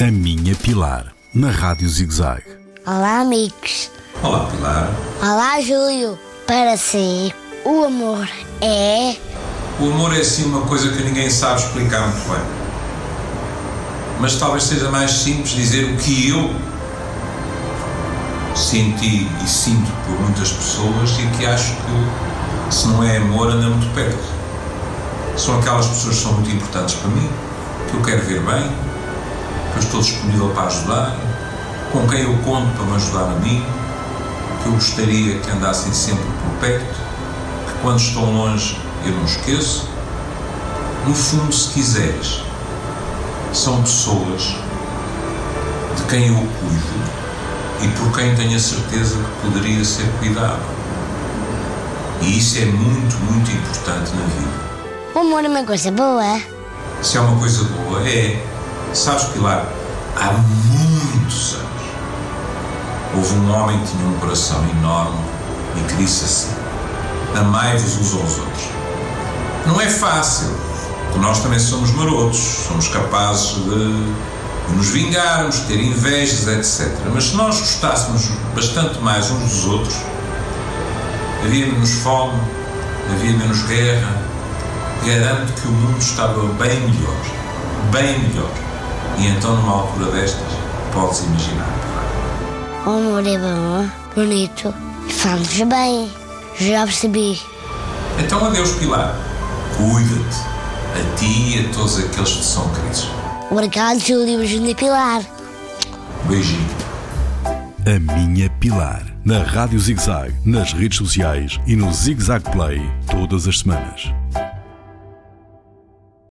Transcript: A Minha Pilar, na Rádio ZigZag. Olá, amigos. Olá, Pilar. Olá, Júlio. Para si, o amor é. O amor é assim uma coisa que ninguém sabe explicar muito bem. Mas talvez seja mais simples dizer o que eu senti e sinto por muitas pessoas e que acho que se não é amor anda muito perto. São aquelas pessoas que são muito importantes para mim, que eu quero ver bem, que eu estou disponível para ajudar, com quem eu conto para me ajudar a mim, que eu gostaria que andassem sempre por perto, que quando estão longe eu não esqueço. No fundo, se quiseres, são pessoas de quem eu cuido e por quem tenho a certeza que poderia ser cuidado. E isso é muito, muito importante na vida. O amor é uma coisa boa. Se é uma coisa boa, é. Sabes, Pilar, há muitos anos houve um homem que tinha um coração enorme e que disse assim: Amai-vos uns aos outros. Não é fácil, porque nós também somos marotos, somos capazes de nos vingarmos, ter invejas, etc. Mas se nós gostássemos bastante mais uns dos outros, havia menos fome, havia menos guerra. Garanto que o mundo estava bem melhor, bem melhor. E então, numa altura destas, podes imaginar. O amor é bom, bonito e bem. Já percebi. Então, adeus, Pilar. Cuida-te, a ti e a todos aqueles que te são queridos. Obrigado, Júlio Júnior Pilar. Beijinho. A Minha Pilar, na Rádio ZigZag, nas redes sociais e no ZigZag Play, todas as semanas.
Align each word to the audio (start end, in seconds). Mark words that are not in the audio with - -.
A 0.00 0.10
Minha 0.10 0.54
Pilar, 0.54 1.12
na 1.34 1.50
Rádio 1.50 1.86
ZigZag. 1.86 2.42
Olá, 2.86 3.20
amigos. 3.20 3.90
Olá, 4.22 4.46
Pilar. 4.46 4.90
Olá, 5.20 5.60
Júlio. 5.60 6.18
Para 6.46 6.78
si, 6.78 7.34
o 7.66 7.84
amor 7.84 8.26
é. 8.62 9.14
O 9.78 9.90
amor 9.90 10.16
é 10.16 10.20
assim 10.20 10.46
uma 10.46 10.62
coisa 10.62 10.90
que 10.90 11.02
ninguém 11.02 11.28
sabe 11.28 11.60
explicar 11.60 12.00
muito 12.08 12.30
bem. 12.30 12.40
Mas 14.20 14.36
talvez 14.36 14.62
seja 14.62 14.90
mais 14.90 15.10
simples 15.10 15.50
dizer 15.50 15.84
o 15.92 15.96
que 15.98 16.30
eu 16.30 16.50
senti 18.56 19.28
e 19.44 19.46
sinto 19.46 19.92
por 20.06 20.18
muitas 20.18 20.50
pessoas 20.50 21.10
e 21.18 21.26
que 21.36 21.44
acho 21.44 21.74
que 21.76 22.74
se 22.74 22.88
não 22.88 23.04
é 23.04 23.18
amor 23.18 23.50
anda 23.50 23.68
muito 23.68 23.94
perto. 23.94 24.24
São 25.36 25.58
aquelas 25.58 25.86
pessoas 25.88 26.16
que 26.16 26.22
são 26.22 26.32
muito 26.32 26.50
importantes 26.52 26.94
para 26.94 27.10
mim, 27.10 27.28
que 27.90 27.96
eu 27.98 28.02
quero 28.02 28.22
ver 28.22 28.40
bem, 28.40 28.89
que 29.72 29.78
eu 29.78 29.82
estou 29.82 30.00
disponível 30.00 30.48
para 30.50 30.64
ajudar, 30.64 31.16
com 31.92 32.06
quem 32.08 32.22
eu 32.22 32.36
conto 32.38 32.70
para 32.76 32.84
me 32.84 32.96
ajudar 32.96 33.24
a 33.24 33.38
mim, 33.40 33.64
que 34.62 34.68
eu 34.68 34.72
gostaria 34.72 35.38
que 35.38 35.50
andassem 35.50 35.92
sempre 35.92 36.24
por 36.24 36.60
perto, 36.60 36.94
que 37.66 37.78
quando 37.82 37.98
estão 37.98 38.24
longe 38.32 38.78
eu 39.04 39.12
não 39.12 39.24
esqueço. 39.24 39.88
No 41.06 41.14
fundo, 41.14 41.52
se 41.52 41.70
quiseres, 41.70 42.42
são 43.52 43.80
pessoas 43.82 44.54
de 45.96 46.02
quem 46.08 46.28
eu 46.28 46.34
cuido 46.34 47.20
e 47.82 47.88
por 47.98 48.16
quem 48.16 48.34
tenho 48.36 48.56
a 48.56 48.60
certeza 48.60 49.16
que 49.16 49.48
poderia 49.48 49.84
ser 49.84 50.06
cuidado. 50.18 50.60
E 52.22 52.38
isso 52.38 52.58
é 52.58 52.66
muito, 52.66 53.16
muito 53.24 53.50
importante 53.50 54.12
na 54.14 54.26
vida. 54.26 54.70
O 55.14 55.18
amor 55.20 55.44
é 55.44 55.48
uma 55.48 55.64
coisa 55.64 55.90
boa. 55.90 56.40
Se 57.02 57.16
é 57.16 57.20
uma 57.20 57.38
coisa 57.38 57.64
boa, 57.64 58.06
é. 58.06 58.44
Sabes, 58.92 59.24
Pilar, 59.24 59.66
há 60.16 60.32
muitos 60.32 61.54
anos 61.54 61.70
houve 63.14 63.34
um 63.34 63.52
homem 63.52 63.78
que 63.80 63.92
tinha 63.92 64.08
um 64.08 64.18
coração 64.18 64.62
enorme 64.68 65.18
e 65.76 65.80
que 65.84 65.94
disse 65.94 66.24
assim: 66.24 66.54
Amai-vos 67.38 67.96
uns 67.98 68.14
aos 68.14 68.38
outros. 68.38 68.64
Não 69.66 69.80
é 69.80 69.88
fácil, 69.88 70.48
porque 71.06 71.20
nós 71.20 71.40
também 71.40 71.58
somos 71.58 71.90
marotos, 71.92 72.38
somos 72.38 72.88
capazes 72.88 73.54
de 73.56 74.74
nos 74.74 74.88
vingarmos, 74.88 75.60
ter 75.60 75.80
invejas, 75.80 76.46
etc. 76.46 76.92
Mas 77.12 77.24
se 77.24 77.36
nós 77.36 77.58
gostássemos 77.60 78.28
bastante 78.54 78.98
mais 79.00 79.30
uns 79.30 79.50
dos 79.50 79.64
outros, 79.66 79.96
havia 81.44 81.66
menos 81.66 81.90
fome, 82.02 82.40
havia 83.10 83.36
menos 83.36 83.62
guerra. 83.62 84.18
Garanto 85.04 85.52
que 85.54 85.66
o 85.66 85.72
mundo 85.72 85.98
estava 85.98 86.42
bem 86.54 86.80
melhor, 86.80 87.16
bem 87.90 88.18
melhor. 88.18 88.69
E 89.18 89.26
então, 89.26 89.56
numa 89.56 89.82
altura 89.82 90.12
destas, 90.12 90.42
podes 90.92 91.20
imaginar. 91.24 91.68
O 92.86 92.90
amor 92.90 93.26
é 93.26 93.38
bom, 93.38 93.88
bonito 94.14 94.74
e 95.58 95.64
bem. 95.64 96.10
Já 96.58 96.84
percebi. 96.84 97.40
Então, 98.18 98.44
adeus, 98.44 98.72
Pilar. 98.72 99.16
Cuida-te, 99.76 100.40
a 100.98 101.16
ti 101.16 101.56
e 101.56 101.66
a 101.66 101.72
todos 101.74 101.98
aqueles 101.98 102.32
que 102.32 102.38
te 102.38 102.44
são 102.44 102.68
queridos. 102.70 103.08
Obrigado, 103.50 103.98
Júlio 103.98 104.46
Júnior 104.46 104.76
Pilar. 104.76 105.22
Beijinho. 106.24 106.68
A 107.86 107.98
Minha 107.98 108.50
Pilar, 108.60 109.02
na 109.24 109.42
Rádio 109.42 109.78
ZigZag, 109.78 110.34
nas 110.44 110.72
redes 110.72 110.98
sociais 110.98 111.58
e 111.66 111.74
no 111.74 111.92
ZigZag 111.92 112.50
Play, 112.50 112.80
todas 113.10 113.48
as 113.48 113.60
semanas. 113.60 114.12